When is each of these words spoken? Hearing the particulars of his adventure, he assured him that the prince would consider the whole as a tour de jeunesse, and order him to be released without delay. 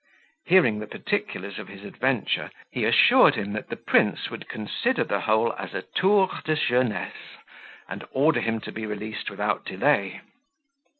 Hearing 0.47 0.79
the 0.79 0.87
particulars 0.87 1.59
of 1.59 1.67
his 1.67 1.83
adventure, 1.83 2.49
he 2.71 2.85
assured 2.85 3.35
him 3.35 3.53
that 3.53 3.69
the 3.69 3.75
prince 3.75 4.31
would 4.31 4.49
consider 4.49 5.03
the 5.03 5.19
whole 5.19 5.53
as 5.59 5.75
a 5.75 5.83
tour 5.93 6.39
de 6.43 6.55
jeunesse, 6.55 7.37
and 7.87 8.03
order 8.09 8.41
him 8.41 8.59
to 8.61 8.71
be 8.71 8.87
released 8.87 9.29
without 9.29 9.63
delay. 9.63 10.21